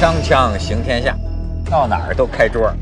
[0.00, 1.14] 锵锵行天下，
[1.70, 2.72] 到哪儿都开桌。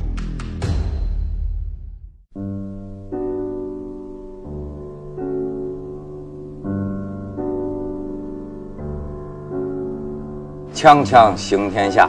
[10.73, 12.09] 锵锵行天下，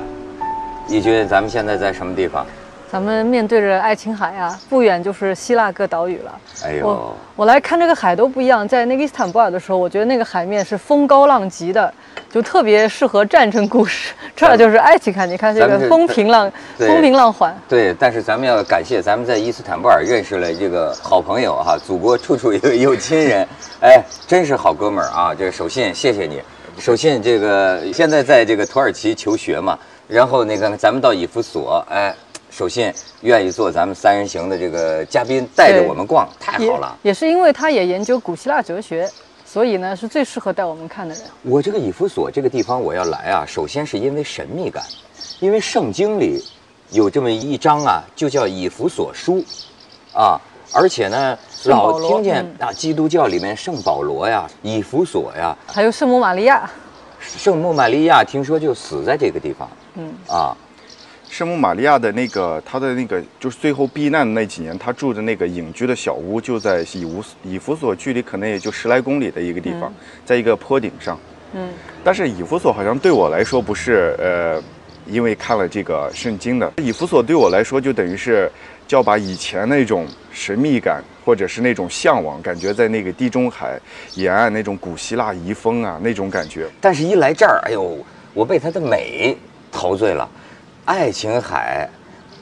[0.88, 2.46] 义军，咱们现在在什么地方？
[2.92, 6.40] 咱们面对着爱琴海啊，不远就是希腊各岛屿了。
[6.66, 11.94] 哎呦我，我来看这个海都不一样，在那个伊斯坦布尔的时候，我觉得那个海面是风高浪急的，
[12.32, 14.16] 就特别适合战争故事。
[14.36, 17.56] 这儿就是爱琴海，你看这个风平浪风平浪缓。
[17.68, 23.48] 对，但是咱们要感谢咱们在伊斯坦布尔认识了这个好朋友哈、祖国处处有有亲人，
[23.82, 25.36] 哎，真是好哥们儿啊！
[25.38, 26.42] 这个守信，谢谢你。
[26.80, 32.16] 守信，这个现在在这个土耳其求学嘛，然后那个咱们到以弗所，哎，
[32.50, 36.98] 手信愿意做咱们三人行的这个嘉宾，带着我们逛，太好了。
[37.04, 39.08] 也是因为他也研究古希腊哲学，
[39.46, 41.24] 所以呢是最适合带我们看的人。
[41.44, 44.84] 我这个以弗所这个地方我要来啊，首先是因为神秘感，
[45.40, 46.44] 因为圣经里
[46.90, 49.44] 有这么一章啊，就叫以弗所书，
[50.14, 50.40] 啊，
[50.74, 56.70] 而且呢，老听见嗯啊，基督教里面圣保罗呀、以弗所呀、还有圣母玛利亚，
[57.22, 60.58] 圣母玛利亚，听说就死在这个地方嗯，啊。
[61.30, 69.94] 圣母玛利亚的那个，她的那个就是最后避难的那几年，她住的那个隐居的小屋就在以无以弗所，距离可能也就十来公里的一个地方，
[70.26, 71.18] 在一个坡顶上。
[71.54, 71.70] 嗯，
[72.04, 74.62] 但是以弗所好像对我来说不是呃，
[75.06, 78.52] 因为看了这个圣经的，以弗所对我来说就等于是
[78.88, 83.80] 就要把以前那种神秘感或者是那种向往，感觉在那个地中海
[84.16, 86.68] 沿岸那种古希腊遗风啊那种感觉。
[86.82, 87.98] 但是，一来这儿，哎呦，
[88.34, 89.38] 我被它的美
[89.72, 90.28] 陶醉了。
[90.90, 91.88] 爱琴海，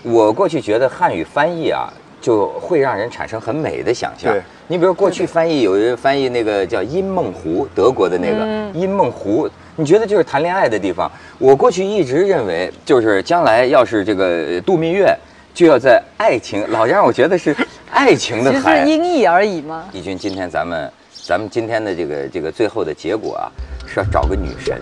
[0.04, 4.42] 我过去觉得汉语翻译啊，就会让人产生很美的想象对。
[4.70, 11.12] 你比如过去翻译，有人翻译那个叫阴梦湖，德国的那个嗯阴梦湖，你觉得就是谈恋爱的地方。
[11.38, 15.14] 我过去一直认为，就是将来要是这个度蜜月，
[15.54, 17.54] 就要在爱情，老让我觉得是
[17.92, 18.90] 爱情的其实海是。
[18.90, 19.90] 音译而已吗。
[19.92, 23.52] 义军，今天咱们咱们今天的这个这个最后的结果啊，
[23.86, 24.80] 是要找个女神。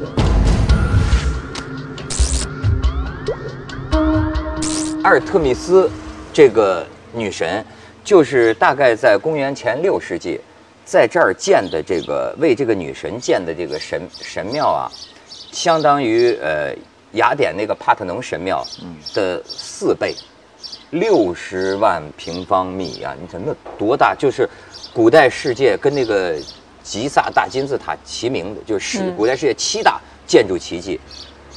[5.06, 5.88] 阿尔特密斯
[6.34, 6.84] 这个
[7.14, 7.64] 女神，
[8.04, 10.42] 就是大概在公元前六世纪，
[10.84, 14.90] 在这儿建的这个为这个女神建的这个神神庙啊，
[15.52, 16.74] 相当于呃
[17.12, 18.66] 雅典那个帕特农神庙
[19.14, 20.16] 的四倍。
[20.90, 23.16] 六十万平方米啊！
[23.22, 24.16] 你看那多大？
[24.18, 24.50] 就是
[24.92, 26.36] 古代世界跟那个
[26.82, 31.00] 吉萨大金字塔齐名的，就是嗯古代世界七大建筑奇迹，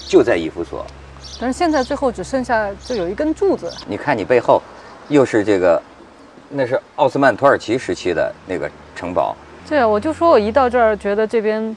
[0.06, 0.86] 就在以弗所。
[1.40, 4.60] 但是现在最后只剩下就有一根柱子，你看你背后，
[5.08, 5.80] 又是这个，
[6.48, 9.36] 那是奥斯曼土耳其时期的那个城堡。
[9.68, 11.76] 对啊，我就说我一到这儿，觉得这边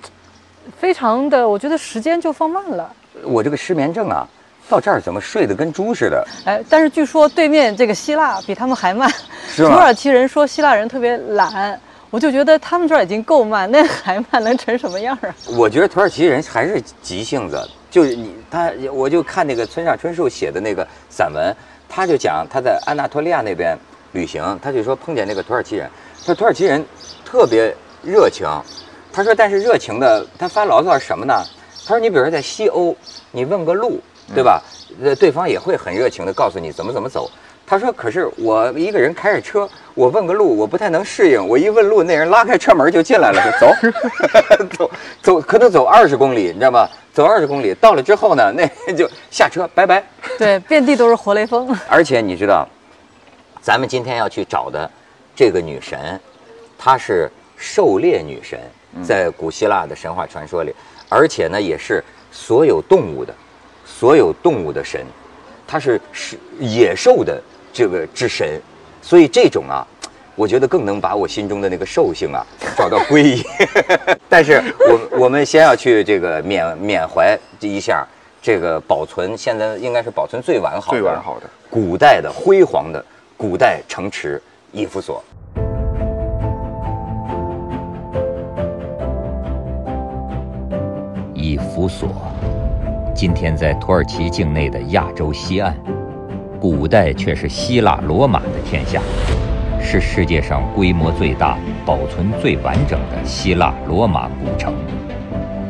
[0.79, 2.91] 非常的，我觉得时间就放慢了。
[3.23, 4.27] 我这个失眠症啊，
[4.67, 6.27] 到这儿怎么睡得跟猪似的？
[6.45, 9.07] 哎，但是据说对面这个希腊比他们还慢，
[9.47, 11.79] 是吗土耳其人说希腊人特别懒，
[12.11, 15.33] 我就觉得他们这儿已经够慢，那还慢能成什么样啊？
[15.57, 17.57] 我觉得土耳其人还是急性子，
[17.89, 21.55] 就是你他，我就看那个村上春树写的那个散文，
[21.87, 23.77] 他就讲他在安纳托利亚那边
[24.11, 25.89] 旅行，他就说碰见那个土耳其人，
[26.19, 26.85] 他说土耳其人
[27.23, 27.73] 特别
[28.03, 28.45] 热情，
[29.13, 31.33] 他说但是热情的他发牢骚是什么呢？
[31.85, 32.93] 他说你比如说在西欧，
[33.31, 34.01] 你问个路，
[34.35, 34.61] 对吧？
[35.01, 37.31] 呃，对方也会很热情的告诉你怎么怎么走。
[37.71, 41.47] 他说：“可是我一个人开着车，我问个路，我不太能适应。
[41.47, 46.85] 我一问路，那人拉开车门就进来了，就走， 走走，可能走二十公里，你知道吗？
[47.13, 50.03] 走二十公里，到了之后呢，那人就下车，拜拜。
[50.37, 51.73] 对，遍地都是活雷锋。
[51.87, 52.67] 而且你知道，
[53.61, 54.91] 咱们今天要去找的
[55.33, 56.19] 这个女神，
[56.77, 58.59] 她是狩猎女神，
[59.01, 60.75] 在古希腊的神话传说里，
[61.07, 63.33] 而且呢，也是所有动物的，
[63.85, 65.05] 所有动物的神，
[65.65, 68.61] 她是是野兽的这个之神，
[69.01, 69.85] 所以这种啊。
[70.33, 72.43] 我觉得更能把我心中的那个兽性啊
[72.75, 73.43] 找到归依，
[74.29, 78.07] 但是我我们先要去这个缅缅怀一下
[78.41, 83.05] 这个保存，现在应该是保存最完好的、最完好的古代的辉煌的
[83.35, 84.41] 古代城池
[84.71, 85.21] 以弗所。
[91.35, 92.09] 以弗所，
[93.13, 95.75] 今天在土耳其境内的亚洲西岸，
[96.61, 99.01] 古代却是希腊罗马的天下，
[99.81, 104.71] 是世界上规模最大、保存最完整的希腊罗马古城，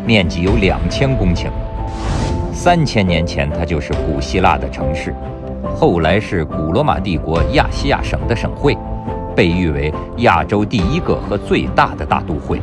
[0.05, 1.47] 面积有两千公顷。
[2.51, 5.15] 三千年前，它就是古希腊的城市，
[5.73, 8.77] 后来是古罗马帝国亚细亚省的省会，
[9.33, 12.59] 被誉为亚洲第一个和最大的大都会。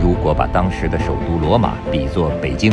[0.00, 2.72] 如果把当时的首都罗马比作北京，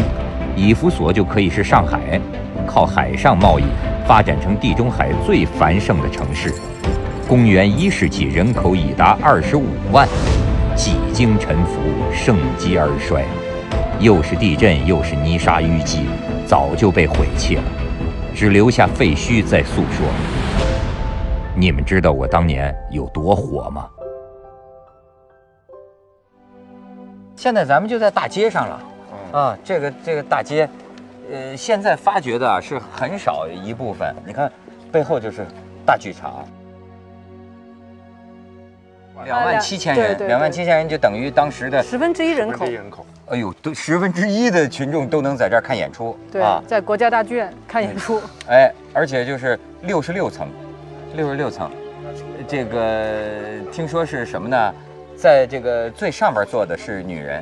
[0.55, 2.21] 以弗所就可以是上海，
[2.65, 3.63] 靠海上贸易
[4.07, 6.53] 发展成地中海最繁盛的城市。
[7.27, 10.07] 公元一世纪，人口已达二十五万，
[10.75, 11.79] 几经沉浮，
[12.13, 13.29] 盛极而衰啊！
[13.99, 16.05] 又是地震，又是泥沙淤积，
[16.45, 17.63] 早就被毁弃了，
[18.35, 20.05] 只留下废墟在诉说。
[21.55, 23.87] 你们知道我当年有多火吗？
[27.35, 28.81] 现在咱们就在大街上了，
[29.31, 30.69] 啊，这个这个大街，
[31.31, 34.13] 呃，现在发掘的啊是很少一部分。
[34.25, 34.51] 你看，
[34.91, 35.45] 背后就是
[35.85, 36.45] 大剧场，
[39.23, 50.47] 两万七千人，两万七千人就等于当时的，十分之一人口，人口，哎呦，都十分之一的群众都能在这儿看演出，对，在国家大剧院看演出， 哎，而且就是六十六层，
[51.15, 51.71] 六十六层，
[52.47, 54.73] 这个听说是什么呢？
[55.17, 57.41] 在这个最上边坐的是女人，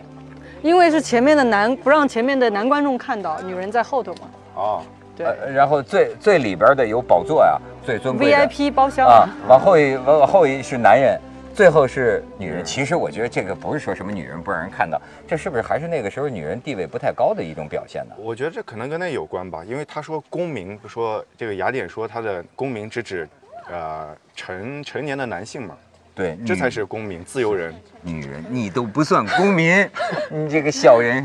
[0.63, 4.81] 因为是前面的男不让前面的男观众看到，女人在后头嘛，哦，
[5.13, 5.25] 对。
[5.25, 11.19] 呃，然后最最里边的有宝座呀，最尊贵的，VIP 包厢啊，往后一往往后一是男人，
[11.53, 12.63] 最后是女人。
[12.63, 18.15] 其实我觉得这个不是说什么女人不让人看到，这是不是还是那个时候女人地位不太高的一种表现呢？
[18.17, 23.27] 我觉得这可能跟那有关吧，因为他说公民，说这个雅典说他的公民只指，
[23.69, 25.75] 呃，成成年的男性嘛，
[26.15, 27.73] 对，这才是公民，自由人。
[28.05, 29.89] 女人，你都不算公民，
[30.29, 31.23] 你这个小人。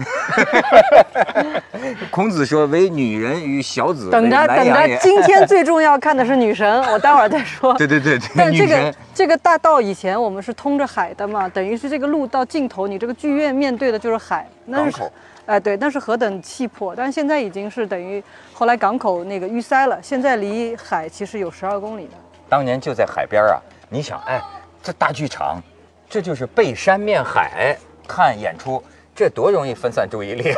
[2.10, 4.96] 孔子说：“唯女人与小子等着等着。
[4.98, 7.74] 今天最重要看的是女神， 我待会儿再说。
[7.74, 15.12] 对对对对，但这女神个这个大道以前我们是通着海的嘛，等于是这个路到尽头，你这个剧院面对的就是海，那是港口，
[15.46, 16.94] 哎对，那是何等气魄！
[16.94, 22.12] 但是现在已经是等于后来港口那个淤塞了，现在离海其实有十二公里呢。
[22.48, 24.40] 当年就在海边啊，你想，哎，
[24.82, 25.62] 这大剧场，
[26.08, 27.76] 这就是背山面海
[28.06, 28.82] 看演出，
[29.14, 30.54] 这多容易分散注意力。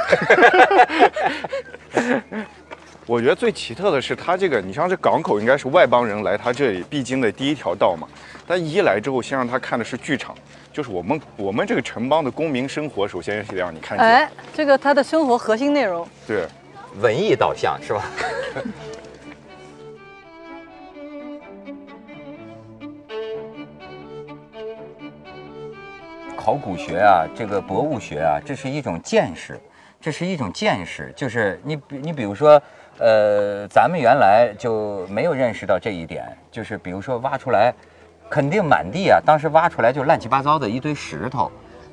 [3.06, 8.06] 我觉得最奇特的是他这个，你像这港口应该是外邦人来他这里必经的第一条道嘛，
[8.46, 10.32] 但一来之后，先让他看的是剧场，
[10.72, 16.46] 就是我们我们这个城邦的公民生活，首先是让你看见，哎，这个他的生活核心内容，对，
[17.00, 18.04] 文艺导向是吧？
[26.50, 29.56] 考古学啊，这个博物学啊，这是一种见识，
[30.00, 31.12] 这是一种见识。
[31.14, 32.60] 就是你比你比如说，
[32.98, 37.72] 呃，咱们原来就没有认识到这一点，就是比如说挖出来，
[38.28, 41.48] 肯定满地啊，当时挖出来就乱七八糟的一堆石头。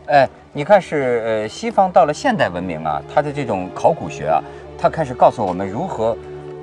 [0.08, 4.42] 哎，你看是呃，西方到了现代文明啊，它的这种考古学啊，
[4.76, 6.18] 它开始告诉我们如何，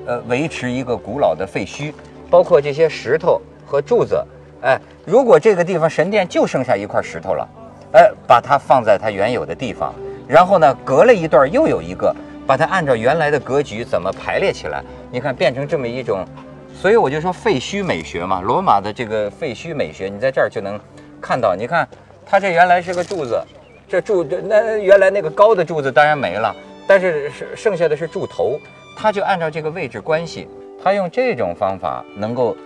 [0.04, 1.94] 呃，维持一个古老的废墟，
[2.28, 4.26] 包括这些石头和柱子。
[4.62, 7.48] 哎，如果这个地方神殿就剩下一块石头了，
[7.94, 9.94] 呃，把它放在它原有的地方，
[10.26, 12.12] 然后呢，隔了一段又有一个，
[12.44, 14.82] 把它按照原来的格局怎么排列起来？
[15.12, 16.26] 你看变成这么一种，
[16.74, 20.78] 所以我就说废墟美学嘛，罗马的这个废墟美学，你在这儿就能
[21.20, 21.54] 看到。
[21.54, 21.88] 你看，
[22.26, 23.40] 它这原来是个柱子，
[23.88, 26.52] 这柱这那原来那个高的柱子当然没了，
[26.88, 28.58] 但是是剩下的是柱头，
[28.96, 30.48] 它就按照这个位置关系，
[30.82, 32.56] 它用这种方法能够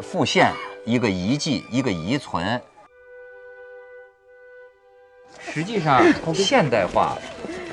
[0.00, 0.50] 复现
[0.86, 2.58] 一个遗迹，一个遗存。
[5.52, 7.14] 实际上，现代化，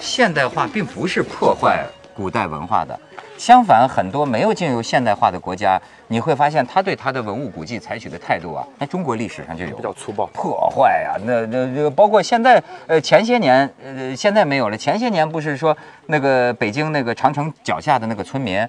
[0.01, 2.99] 现代化并不是破坏古代文化的，
[3.37, 10.25] 相反，很多没有进入现代化的国家，你会发现他对他的文物古迹采取的态度啊，在中国历史上就有比较粗暴。
[10.33, 15.75] 破坏呀、那那这个包括现在呃前些年呃现在没有了，前些年不是说
[16.07, 18.67] 那个北京那个长城脚下的那个村民，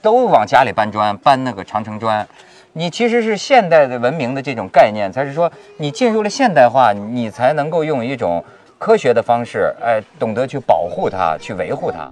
[0.00, 2.26] 都往家里搬砖，搬那个长城砖。
[2.72, 8.44] 你其实是现代的文明的这种概念，才是说你进入了现代化，你才能够用一种
[8.78, 12.10] 科学的方式，哎，懂得去保护它，去维护它。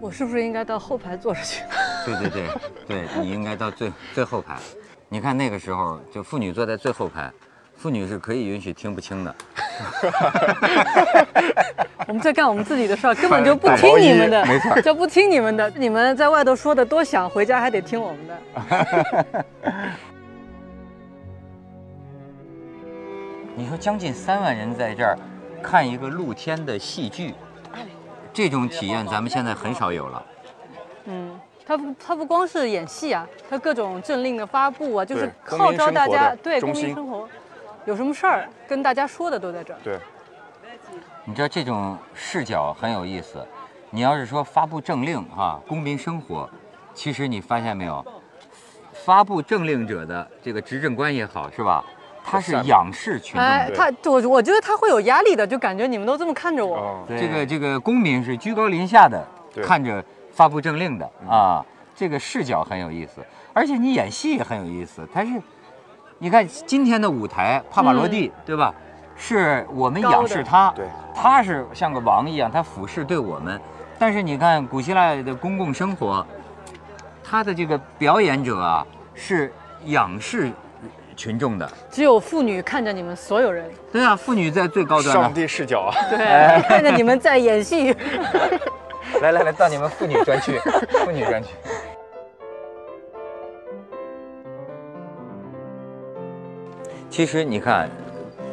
[0.00, 1.62] 我是不是应该到后排坐着去？
[2.04, 2.48] 对对对
[2.86, 4.56] 对，你应该到最最后排。
[5.08, 7.32] 你看那个时候，就妇女坐在最后排，
[7.76, 9.34] 妇女是可以允许听不清的。
[12.06, 15.70] 我们在干我们自己的事儿，根本就不听你们的，没错就不听你们的。
[15.76, 19.44] 你们在外头说的多响，回家还得听我们的。
[23.56, 25.16] 你说将近三万人在这儿
[25.62, 27.34] 看一个露天的戏剧，
[28.32, 30.22] 这种体验咱们现在很少有了。
[31.04, 37.28] 嗯，他不，他不光是演戏啊，他各种政令的发布啊，就是号召大家对公民生活
[37.84, 39.78] 有什么事儿跟大家说的都在这儿。
[39.82, 39.98] 对，
[41.24, 43.46] 你知道这种视角很有意思。
[43.90, 46.48] 你要是说发布政令啊，公民生活，
[46.94, 48.04] 其实你发现没有，
[48.92, 51.84] 发布政令者的这个执政官也好，是吧？
[52.26, 56.76] 他是仰视群众哎，他我我觉得他会有压力的，就感觉你们都这么看着我。
[56.78, 59.22] 哦，这个这个公民是居高临下的
[59.62, 61.64] 看着发布政令的啊，
[61.94, 63.20] 这个视角很有意思，
[63.52, 65.06] 而且你演戏也很有意思。
[65.12, 65.40] 他是，
[66.18, 68.74] 你看今天的舞台帕瓦罗蒂，对吧？
[69.16, 73.60] 是我们仰视他，对，他是像个王一样，他俯视对我们。
[73.98, 76.26] 但是你看古希腊的公共生活，
[77.22, 79.52] 他的这个表演者啊是
[79.84, 80.50] 仰视
[81.14, 81.70] 群众的。
[81.90, 85.32] 只有妇女看着你们所有人，对啊，妇女在最高端上。
[85.32, 87.94] 帝视角啊，对， 看着你们在演戏。
[89.20, 90.58] 来来来，到你们妇女专区，
[91.04, 91.50] 妇女专区。
[97.14, 97.88] 其实你看，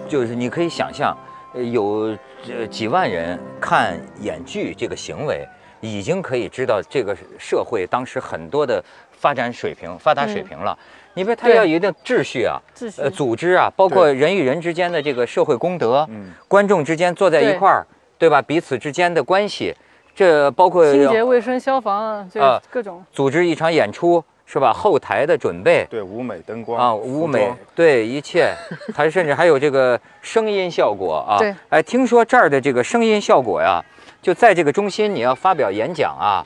[0.08, 1.18] 就是你可以想象，
[1.56, 2.16] 呃有
[2.46, 5.44] 这几万人看演剧这个行为，
[5.80, 10.78] 已经可以知道这个社会当时很多的发展水平、发达水平了。
[11.16, 17.88] 你比如，它要有一定秩序啊，秩序呃，组织啊，包括人与人之间的这个社会公德，嗯观众之间坐在一块儿，
[18.20, 18.40] 对吧？
[18.44, 19.76] 彼此之间的关系，
[20.14, 23.04] 这包括清洁、卫生、消防啊，这啊各种。
[23.12, 24.74] 组织一场演出是吧？
[24.74, 28.54] 后台的准备对，舞美灯光啊，舞美对一切，
[28.94, 31.40] 还甚至还有这个声音效果啊。
[31.40, 33.82] 对，哎，听说这儿的这个声音效果呀，
[34.22, 36.44] 就在这个中心，你要发表演讲啊，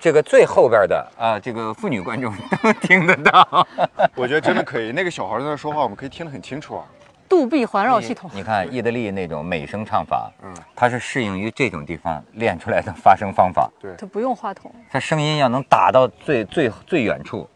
[0.00, 3.64] 这个最后边的啊，这个妇女观众都 听得到。
[4.16, 4.90] 我觉得真的可以。
[4.90, 6.84] 那个小孩在那说话，我们可以听得很清楚啊。
[7.34, 14.72] 杜比环绕系统，你看意大利那种美声唱法，嗯，它是适应于这种地方练出来的发声方法，对它不用话筒。
[14.88, 17.50] 它声音要能打到最最最远处。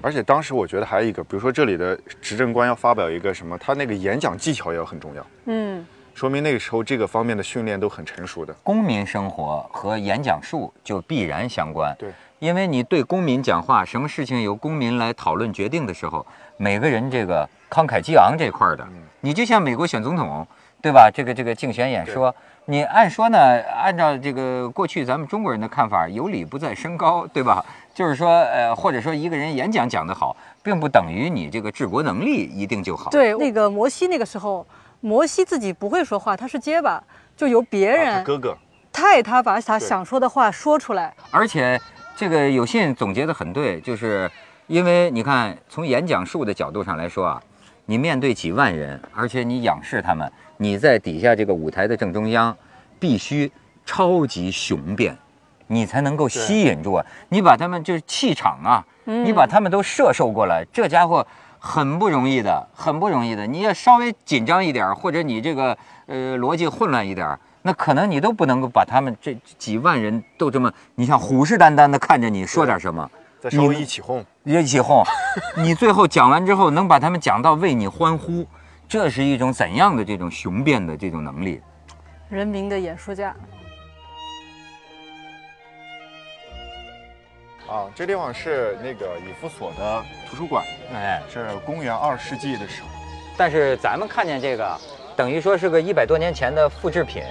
[0.00, 8.54] 而且当时我觉得还有一个，比如说这里的执政官要发表一个什么，他那个演讲技巧也很重要，嗯，说明那个时候这个方面的训练都很成熟的。
[8.64, 11.94] 公民生活和演讲术就必然相关。
[11.98, 12.08] 对，
[12.40, 18.86] 因为你对公民讲话，什么事情由公民来讨论决定的时候，每个人这个慷慨激昂这块儿的，
[19.20, 20.46] 你就像美国选总统，
[20.80, 21.10] 对吧？
[21.12, 23.38] 这个这个竞选演说，你按说呢，
[23.84, 27.62] 按照这个过去咱们中国人的看法，有理不在声高，对吧？
[27.94, 33.10] 就是说，呃，或者说一个人演讲讲得好，并不等于你这个治国能力一定就好。
[33.10, 34.66] 对，那个摩西那个时候，
[35.00, 37.04] 摩西自己不会说话，他是结巴，
[37.36, 38.56] 就由别人哥哥，
[38.90, 41.14] 代他把他想说的话说出来。
[41.30, 41.78] 而且
[42.20, 44.30] 这个有信总结的很对，就是
[44.66, 47.42] 因为你看，从演讲术的角度上来说啊，
[47.86, 52.54] 你面对几万人，而且你仰视他们，你在底下这个舞台的正中央，
[52.98, 53.50] 必须
[53.86, 55.16] 超级雄辩，
[55.66, 57.06] 你才能够吸引住啊！
[57.30, 61.26] 你把他们就是气场啊，你把他们都摄受过来，这家伙
[61.58, 63.46] 很不容易的，很不容易的。
[63.46, 65.74] 你要稍微紧张一点，或者你这个
[66.04, 75.04] 呃逻辑混乱一点儿，那可能你都不能够把他们这几万人都这么，你像虎视眈眈的看着你说点什么，再稍微一起哄，一起哄，
[75.56, 78.46] 你最后讲完之后能把他们讲到为你欢呼，
[78.88, 81.60] 这是一种怎样的这种雄辩的这种能力？
[82.28, 83.34] 人民的演说家，
[87.68, 90.64] 啊，这地方是那个以弗所的图书馆，
[90.94, 92.88] 哎，是公元二世纪的时候。
[93.36, 94.78] 但是咱们看见这个，
[95.20, 97.22] 等于说是个一百多年前的复制品，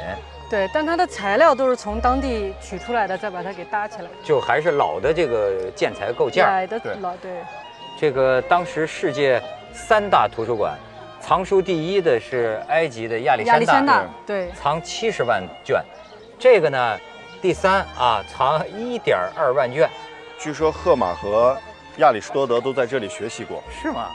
[0.48, 4.08] 对，但它的材料都是从当地取出来的，再把它给搭起来。
[4.24, 6.52] 就还是老的这个建材构件儿。
[6.52, 7.32] 矮的对老对，
[7.98, 9.42] 这个当时世界
[9.74, 10.78] 三大图书馆，
[11.20, 15.84] 藏书第一的是埃及的亚历亚历山山大，对，藏七十万卷，
[16.38, 17.00] 这个呢，
[17.42, 19.90] 第三啊，藏一点二万卷，
[20.38, 21.58] 据说赫马和
[21.98, 23.64] 亚里士多德都在这里学习过。
[23.82, 24.12] 是吗？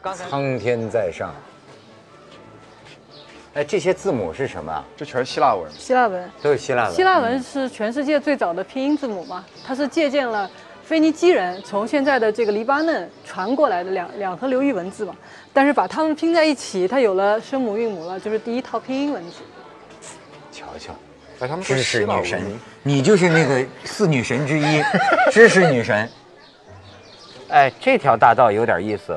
[0.00, 1.34] 刚才苍天在上，
[3.54, 4.84] 哎，这些字母是什么啊？
[4.96, 5.70] 这全是希腊文。
[5.78, 6.30] 希腊文。
[6.42, 6.92] 都是希腊文。
[6.92, 10.50] 希腊文是全世界最早的拼音字母嘛，它是借鉴了
[10.84, 15.14] 腓尼基人从现在的这个黎巴嫩传过来的两两河流域文字嘛，
[15.52, 19.36] 但是把它们拼在一起，它有了声母韵母了，就是第一套拼音文字。
[20.50, 20.92] 瞧瞧，
[21.38, 24.82] 哎，他们说知希腊识女神文，你就是那个四女神之一，
[25.30, 26.08] 知识女神。
[27.48, 29.16] 哎，这条大道有点意思，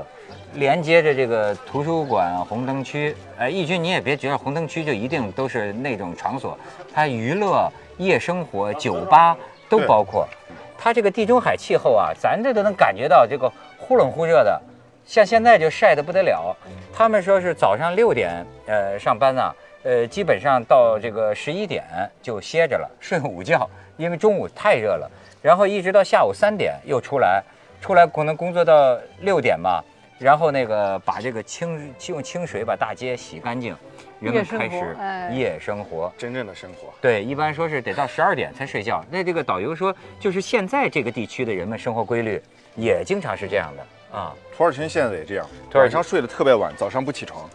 [0.58, 3.16] 连接着这个图书馆、红灯区。
[3.38, 6.58] 哎，义军你也别觉得红灯区就一定都是那种场所，
[6.92, 9.38] 它娱乐、夜生活、酒吧
[9.70, 10.28] 都包括。
[10.76, 14.60] 它这个地中海气候啊，咱这都能感觉到这个忽冷忽热的，
[15.06, 16.56] 像现在就晒得不得了。
[16.92, 21.84] 他们说是早上六点呃上班呢、呃，基本上到这个十一点
[22.20, 25.10] 就歇着了，睡午觉，因为中午太热了。
[25.40, 27.44] 然后一直到下午三点又出来，
[27.80, 29.84] 出来可能工作到六点吧，
[30.20, 33.76] 然后那个把这个清用清水把大街洗干净，
[34.20, 36.12] 人们开始哎夜生活。
[36.18, 36.92] 真正的生活。
[37.00, 39.04] 对，一般说是得到十二点才睡觉。
[39.12, 42.42] 那这个导游说，就是现在这个地区的人们生活规律
[42.76, 44.18] 也经常是这样的。
[44.18, 44.34] 啊。
[44.56, 47.48] 土耳其人现在也这样，土耳其晚上睡得特别晚，早上不起床。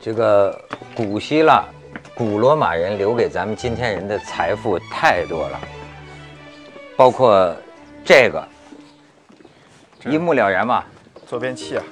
[0.00, 0.60] 这个
[0.96, 1.64] 古希腊、
[2.12, 5.60] 古罗马人留给咱们今天人的财富太多了，
[6.96, 7.56] 包括
[8.04, 8.48] 这个，
[10.04, 10.84] 一目了然嘛。
[11.26, 11.84] 坐便器啊，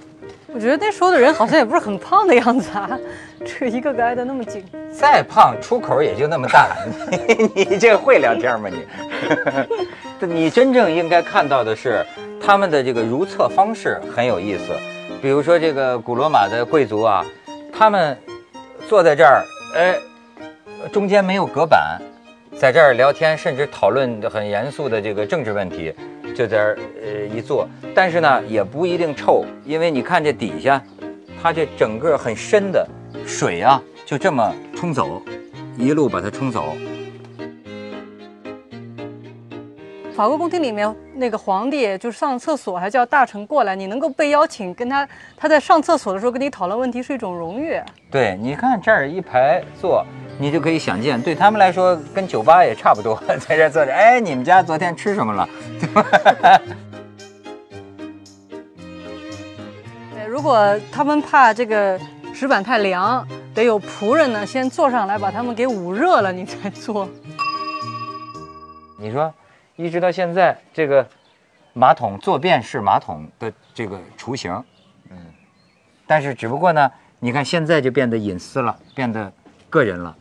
[0.53, 2.99] 我觉得那时候的人好像也不是很胖的样子啊，
[3.45, 4.65] 这一个个挨得那么紧。
[4.93, 6.77] 再胖，出口也就那么大。
[7.55, 10.27] 你 你这会聊天吗你？
[10.27, 12.05] 你真正应该看到的是
[12.41, 14.73] 他们的这个如厕方式很有意思。
[15.21, 17.25] 比如说这个古罗马的贵族啊，
[17.73, 18.17] 他们
[18.89, 19.43] 坐在这儿，
[19.75, 19.97] 哎，
[20.93, 22.01] 中间没有隔板，
[22.57, 25.95] 在这儿聊天，甚至讨论很严肃的这个政治问题，
[26.35, 27.69] 就在这儿呃一坐。
[27.95, 30.83] 但是呢，也不一定臭，因为你看这底下，
[31.43, 32.87] 它这整个很深的
[33.27, 35.23] 水啊，就这么冲走，
[35.77, 36.65] 一路把它冲走。
[40.15, 47.81] 法国宫廷里面那个皇帝就是上厕所还叫大臣过来，你能够被邀请跟他，他在上厕所的时候跟你讨论问题是一种荣誉。
[48.11, 50.05] 对，你看这儿一排坐，
[50.39, 53.93] 你就可以想见，对他们来说跟酒吧也差不多， 在这坐着。
[53.93, 55.49] 哎，你们家昨天吃什么了？
[60.15, 62.01] 对，如果他们怕这个
[62.35, 67.09] 石板太凉，得有仆人呢先坐上来把他们给捂热了，你再坐。
[68.99, 69.33] 你说，
[69.77, 71.07] 一直到现在，这个
[71.73, 74.53] 马桶坐便式马桶的这个雏形，
[75.11, 75.17] 嗯，
[76.07, 79.33] 但是只不过呢，你看现在就变得隐私了，变得
[79.69, 80.17] 个人了，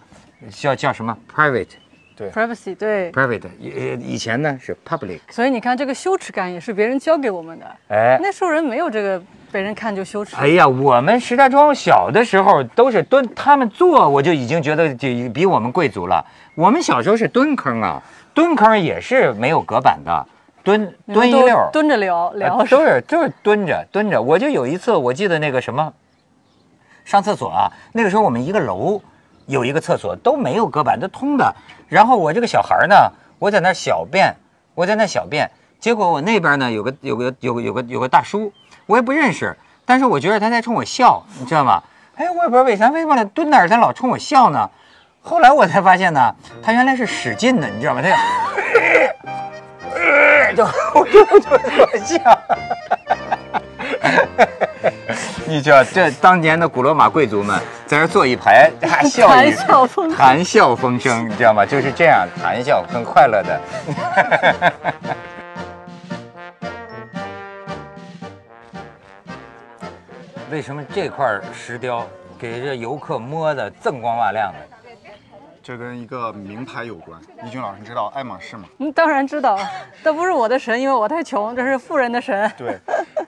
[0.50, 1.68] 叫叫什么 private
[2.16, 7.66] 对 privacy 对，private，以以前呢是 public，所以你看这个羞耻感也是别人教给我们的。
[7.88, 8.20] 哎。
[8.22, 9.22] 那时候人没有这个
[9.52, 10.36] 被人看就羞耻。
[10.36, 16.24] 哎呀，我们石家庄小的时候都是蹲，他们坐我就已经觉得就比我们贵族了。
[16.54, 20.28] 我们小时候是蹲坑啊，蹲坑也是没有隔板的，
[20.64, 24.22] 蹲蹲一溜，蹲着聊呃聊都是都是蹲着蹲着。
[24.22, 25.92] 我就有一次，我记得那个什么，
[27.04, 29.02] 上厕所啊，那个时候我们一个楼
[29.48, 31.56] 有一个厕所都没有隔板，都通的。
[31.88, 34.36] 然后我这个小孩呢，我在那儿小便，
[34.76, 35.50] 我在那儿小便，
[35.80, 38.52] 结果我那边呢有个有个有个有个有个大叔，
[38.86, 41.84] 我也不认识，但是我觉得他在冲我笑，你知道吗？
[42.16, 44.70] 哎，我也不知道为啥，为什么蹲那儿他老冲我笑呢？
[45.22, 48.02] 后来我才发现呢，他原来是使劲的，你知道吗？
[48.02, 48.10] 他
[50.56, 50.66] 就
[51.06, 52.18] 就 就就特笑。
[55.52, 61.66] 你知道，这当年的古罗马贵族们在这坐一排，啊笑语谈笑风生谈笑风生，你知道吗？
[61.66, 63.60] 就是这样谈笑，很快乐的。
[70.50, 72.08] 为什么这块石雕
[72.40, 74.60] 给这游客摸的锃光瓦亮的？
[75.62, 77.20] 这跟一个名牌有关。
[77.46, 78.64] 一军老师知道爱马仕吗？
[78.80, 79.60] 嗯，当然知道，
[80.02, 82.50] 这不是我的神，因为我太穷，这是富人的神。
[82.58, 82.80] 对，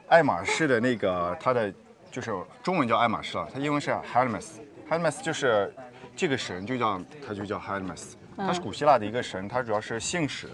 [0.07, 1.71] 爱马仕的那个它的
[2.13, 5.73] 就是中文叫爱马仕了，它英文是 Hermes，Hermes 就是
[6.15, 10.47] 这个神就叫它就叫 Hermes，它是古希腊的一个神，它主要是信使，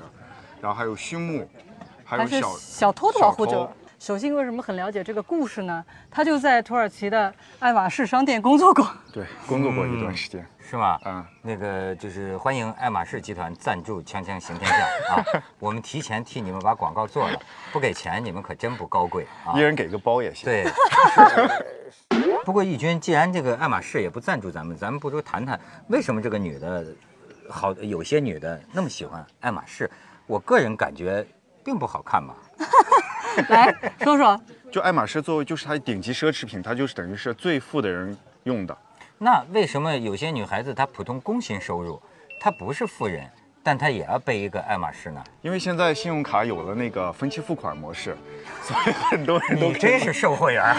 [0.62, 1.46] 然后还有畜牧，
[2.06, 3.70] 还有小小偷的保护者
[4.00, 4.18] 小偷。
[4.18, 5.86] 守信为什么很了解这个故事呢？
[6.10, 8.90] 他就在土耳其的爱马仕商店工作过。
[9.14, 10.44] 对，工作过一段时间。
[10.60, 11.00] 是吗？
[11.06, 14.78] 嗯，那个就是欢迎爱马仕集团赞助《锵锵行天下》
[15.14, 15.26] 啊，
[15.60, 17.40] 我们提前替你们把广告做了，
[17.72, 19.62] 不给钱你们可真不高贵啊一。
[19.62, 20.46] 人给个包也行。
[20.46, 20.66] 对。
[22.46, 26.86] 不过义军，既然这个爱马仕也不赞助咱们，咱们不如谈谈为什么这个女的，
[27.50, 29.90] 好有些女的那么喜欢爱马仕？
[30.28, 31.26] 我个人感觉
[31.64, 32.36] 并不好看嘛。
[33.50, 38.78] 来说说， 就爱马仕作为就是它顶级奢侈品，它就是等于是最富的人用的。
[39.18, 42.02] 那为什么有些女孩子她普通工薪收入，
[42.40, 43.30] 她不是富人，
[43.62, 45.22] 但她也要背一个爱马仕呢？
[45.42, 48.16] 因为现在信用卡有了那个分期付款模式，
[48.62, 50.76] 所以很多人都你真是售货员儿，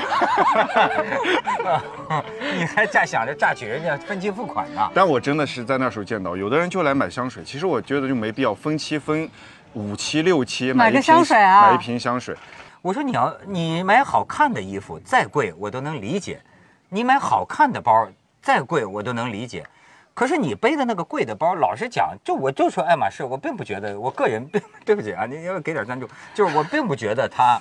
[2.57, 4.91] 你还诈想着榨取人家分期付款呢？
[4.95, 9.29] 但我真的是在那时候见到，有的人就来买香水，其实我觉得就没必要分期分
[9.75, 12.37] 五七六七买个香水啊买一瓶香水。
[12.83, 16.41] 我说你要你买好看的衣服再贵我都能理解，
[16.89, 18.09] 你买好看的包
[18.41, 19.67] 再贵我都能理解，
[20.15, 27.61] 可是你背的那个贵的包，老实讲，就我就说爱马仕，我并不觉得，我个人并 对不起啊，你要给点赞助，就是我并不觉得它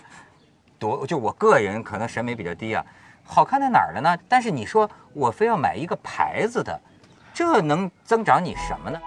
[0.79, 2.83] 多，就我个人可能审美比较低啊，
[3.25, 4.17] 好看在哪儿了呢？
[4.29, 6.79] 但是你说我非要买一个牌子的，
[7.33, 8.97] 这能增长你什么呢？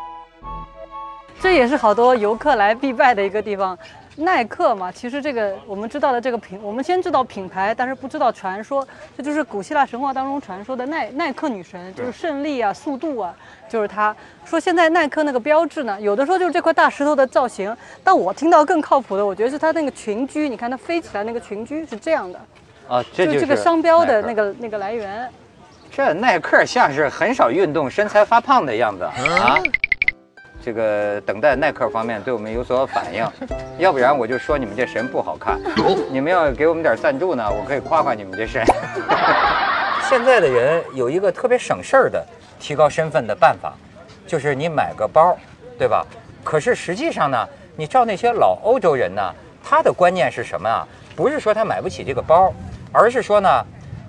[1.42, 3.76] 这也是好多游客来必拜的一个地方。
[4.14, 13.35] 耐克嘛，其实这个我们知道的这个品，我们先知道品牌，但是不知道传说，这就是古希腊神话当中传说的耐耐克女神，就是胜利啊、速度啊
[13.68, 14.14] 就是它。
[14.44, 22.38] 说现在耐克那个标志呢，有的说就是这块大石头的造型，但我听到更靠谱的，我觉得是它那个群居，你看它飞起来那个群居是这样的，
[22.87, 25.28] 啊，这就是这个商标的那个那个来源。
[25.90, 29.59] 这耐克像是很少运动、身材发胖的样子啊。
[30.64, 33.27] 这个等待耐克方面对我们有所反应，
[33.79, 35.61] 要不然我就说你们这神不好看。
[36.11, 38.64] 你们要给我们点赞助呢，我可以夸夸你们这神。
[40.09, 42.25] 现在的人有一个特别省事儿的
[42.61, 43.72] 提高身份的办法，
[44.27, 45.37] 就是你买个包，
[45.77, 46.07] 对吧？
[46.44, 49.22] 可是实际上呢，你照那些老欧洲人呢，
[49.64, 50.87] 他的观念是什么啊？
[51.16, 52.53] 不是说他买不起这个包，
[52.92, 53.48] 而是说呢，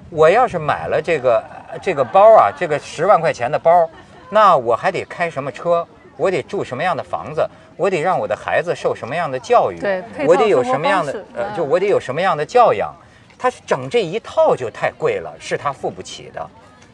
[0.10, 3.89] 我要是买了这个呃这个包啊，这个十万块钱的包，
[4.30, 5.88] 那我还得开什么车？
[6.17, 7.47] 我得住什么样的房子？
[7.76, 9.80] 我得让我的孩子受什么样的教育？
[9.80, 12.93] 对我得有什么样的呃，嗯就我得有什么样的教养？
[13.38, 16.49] 他整这一套就太贵了，是他付不起的。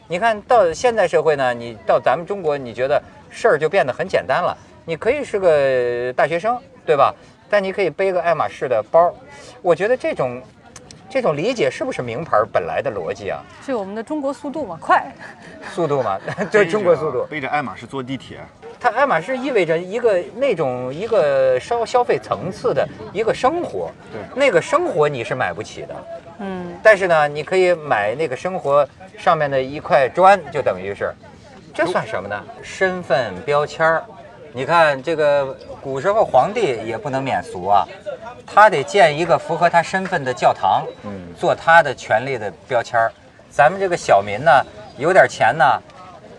[0.08, 4.56] 你看到现在社会呢，你到咱们中国，你觉得事儿就变得很简单了。
[4.84, 7.14] 你可以是个大学生，对吧？
[7.48, 9.14] 但你可以背个爱马仕的包。
[9.60, 10.42] 我觉得这种
[11.10, 13.42] 这种理解是不是名牌本来的逻辑啊？
[13.66, 15.04] 是我们的中国速度嘛，快。
[15.74, 16.16] 速度嘛，
[16.50, 17.26] 对 中国速度。
[17.28, 18.38] 背着爱马仕坐地铁，
[18.78, 25.96] 它爱马仕意味着一个那种一个消消费层次的一个生活，对那个生活你是买不起的，
[26.38, 31.12] 嗯，但是呢，你可以买那个生活上面的一块砖，就等于是，
[31.74, 32.40] 这算什么呢？
[32.62, 34.04] 身份标签儿。
[34.52, 37.86] 你看这个古时候皇帝也不能免俗啊，
[38.44, 43.12] 他得建一个符合他身份的教堂，嗯做他的权力的标签儿。
[43.48, 44.50] 咱们这个小民呢，
[44.98, 45.64] 有点钱呢，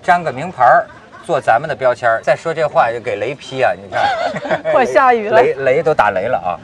[0.03, 0.85] 粘个名牌儿，
[1.25, 2.21] 做咱们的标签儿。
[2.21, 3.71] 再说这话就给雷劈啊！
[3.73, 6.59] 你看， 快下雨了雷雷都打雷了啊！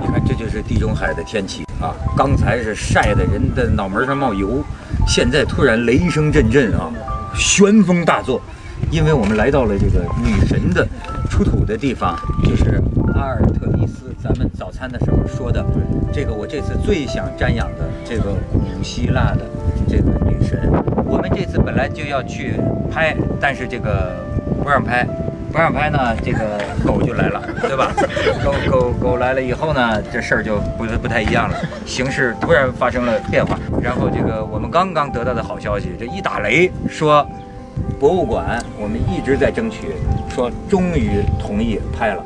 [0.00, 1.92] 你看，这就是地中海的天气啊！
[2.16, 4.62] 刚才是晒的人的脑门上冒油，
[5.06, 6.90] 现在突然雷声阵阵啊，
[7.36, 8.40] 旋风大作。
[8.90, 10.86] 因为我们来到了这个女神的
[11.30, 12.80] 出土的地方，就是
[13.14, 14.14] 阿尔特弥斯。
[14.22, 15.64] 咱们早餐的时候说的，
[16.12, 19.40] 这个我这次最想瞻仰的这个古希腊的
[19.88, 20.70] 这个女神。
[21.06, 22.54] 我们这次本来就要去
[22.92, 24.14] 拍，但是这个
[24.62, 25.06] 不让拍。
[25.56, 27.90] 不让拍呢，这个狗就来了， 对吧？
[28.44, 33.58] 狗狗狗来了以后呢，这事儿就不不太一样了，形势突然发生了变化。
[33.80, 37.26] 然后这个我们刚刚得到的好消息，这一打雷说，
[37.98, 39.94] 博物馆我们一直在争取，
[40.28, 42.22] 说终于同意拍了。